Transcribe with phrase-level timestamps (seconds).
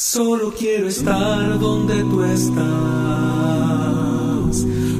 [0.00, 2.54] Solo quiero estar donde tú estás,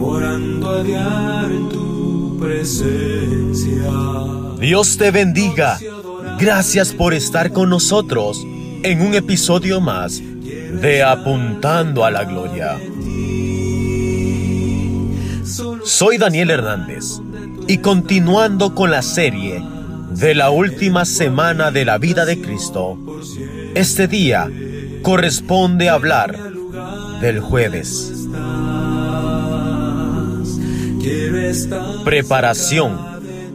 [0.00, 3.88] orando a diario en tu presencia.
[4.58, 5.78] Dios te bendiga.
[6.40, 8.44] Gracias por estar con nosotros
[8.82, 12.76] en un episodio más de Apuntando a la Gloria.
[15.84, 17.20] Soy Daniel Hernández
[17.68, 19.62] y continuando con la serie
[20.10, 22.98] de la última semana de la vida de Cristo,
[23.76, 24.50] este día
[25.02, 26.36] corresponde hablar
[27.20, 28.12] del jueves.
[32.04, 32.98] Preparación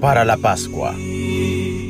[0.00, 0.94] para la Pascua.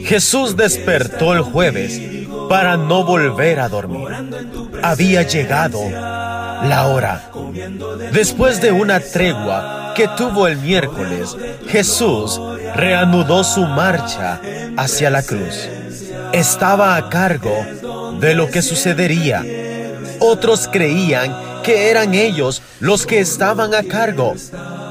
[0.05, 2.01] Jesús despertó el jueves
[2.49, 4.09] para no volver a dormir.
[4.83, 7.31] Había llegado la hora.
[8.13, 11.37] Después de una tregua que tuvo el miércoles,
[11.69, 12.41] Jesús
[12.75, 14.41] reanudó su marcha
[14.77, 15.69] hacia la cruz.
[16.33, 17.55] Estaba a cargo
[18.21, 19.45] de lo que sucedería.
[20.21, 24.35] Otros creían que eran ellos los que estaban a cargo,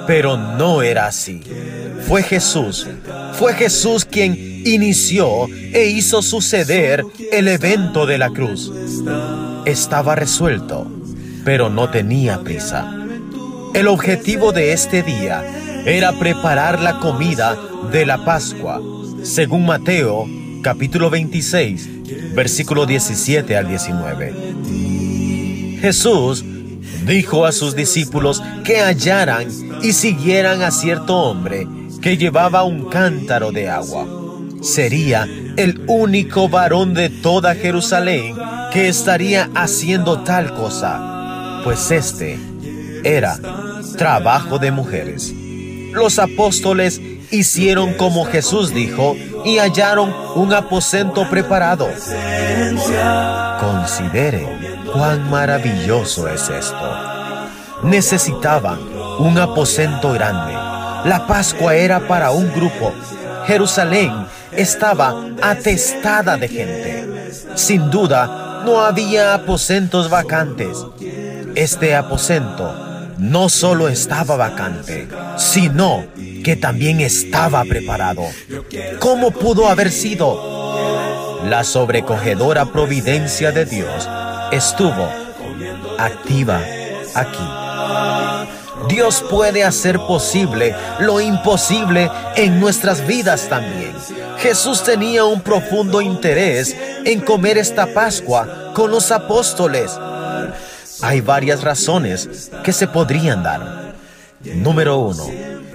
[0.08, 1.42] pero no era así.
[2.08, 2.88] Fue Jesús,
[3.34, 8.72] fue Jesús quien inició e hizo suceder el evento de la cruz.
[9.66, 10.92] Estaba resuelto,
[11.46, 13.00] pero no tenía prisa.
[13.74, 15.44] El objetivo de este día
[15.86, 17.58] era preparar la comida
[17.92, 18.82] de la Pascua,
[19.24, 20.28] según Mateo
[20.62, 21.90] capítulo 26,
[22.36, 25.80] versículo 17 al 19.
[25.82, 26.46] Jesús
[27.06, 29.48] dijo a sus discípulos que hallaran
[29.82, 31.68] y siguieran a cierto hombre
[32.02, 34.08] que llevaba un cántaro de agua.
[34.62, 38.36] Sería el único varón de toda Jerusalén
[38.72, 42.40] que estaría haciendo tal cosa, pues este
[43.04, 43.38] era
[43.98, 45.34] trabajo de mujeres.
[45.92, 47.00] Los apóstoles
[47.34, 51.90] hicieron como Jesús dijo y hallaron un aposento preparado.
[53.60, 54.48] Considere
[54.94, 56.92] cuán maravilloso es esto.
[57.82, 58.80] Necesitaban
[59.20, 60.54] un aposento grande.
[60.54, 62.94] La Pascua era para un grupo.
[63.48, 67.32] Jerusalén estaba atestada de gente.
[67.56, 70.78] Sin duda, no había aposentos vacantes.
[71.56, 75.08] Este aposento no solo estaba vacante,
[75.38, 76.06] sino
[76.44, 78.24] que también estaba preparado.
[79.00, 81.42] ¿Cómo pudo haber sido?
[81.50, 84.08] La sobrecogedora providencia de Dios
[84.52, 85.08] estuvo
[85.98, 86.62] activa
[87.16, 87.64] aquí.
[88.90, 93.94] Dios puede hacer posible lo imposible en nuestras vidas también.
[94.40, 96.76] Jesús tenía un profundo interés
[97.06, 99.92] en comer esta Pascua con los apóstoles.
[101.04, 103.94] Hay varias razones que se podrían dar.
[104.56, 105.26] Número uno,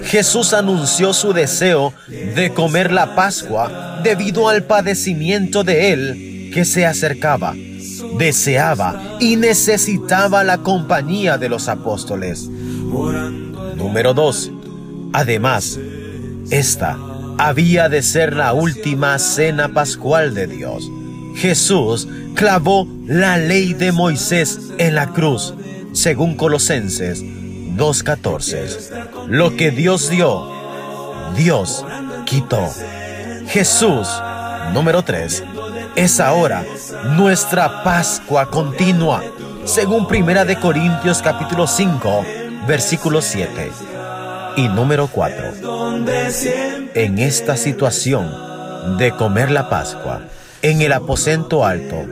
[0.02, 6.86] Jesús anunció su deseo de comer la Pascua debido al padecimiento de él que se
[6.86, 7.54] acercaba.
[8.16, 12.48] Deseaba y necesitaba la compañía de los apóstoles.
[12.48, 14.50] Número 2.
[15.12, 15.78] Además,
[16.50, 16.96] esta
[17.36, 20.90] había de ser la última cena pascual de Dios.
[21.36, 25.54] Jesús clavó la ley de Moisés en la cruz,
[25.92, 29.26] según Colosenses 2.14.
[29.26, 30.48] Lo que Dios dio,
[31.36, 31.84] Dios
[32.26, 32.64] quitó.
[33.48, 34.08] Jesús,
[34.72, 35.42] número 3,
[35.96, 36.64] es ahora
[37.16, 39.20] nuestra Pascua continua,
[39.64, 42.24] según Primera de Corintios capítulo 5,
[42.68, 43.72] versículo 7.
[44.58, 46.04] Y número 4.
[46.94, 50.20] En esta situación de comer la Pascua,
[50.62, 52.06] en el aposento alto,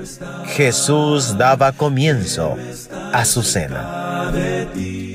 [0.54, 2.56] Jesús daba comienzo
[3.12, 4.30] a su cena.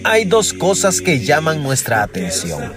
[0.03, 2.73] Hay dos cosas que llaman nuestra atención.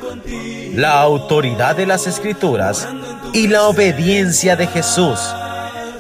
[0.74, 2.88] La autoridad de las escrituras
[3.32, 5.18] y la obediencia de Jesús.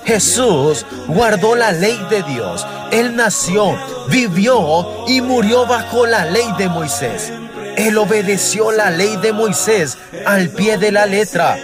[0.04, 2.66] Jesús guardó la ley de Dios.
[2.90, 3.76] Él nació,
[4.08, 7.32] vivió y murió bajo la ley de Moisés.
[7.76, 11.58] Él obedeció la ley de Moisés al pie de la letra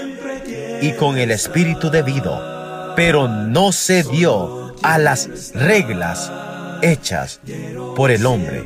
[0.80, 2.49] y con el espíritu debido,
[2.96, 6.30] pero no se dio a las reglas
[6.82, 7.40] hechas
[7.96, 8.64] por el hombre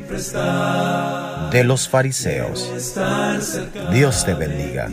[1.50, 2.70] de los fariseos.
[3.92, 4.88] Dios te bendiga.